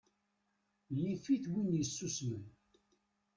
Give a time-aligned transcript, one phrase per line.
[0.99, 2.45] Yif-it win yessusmen.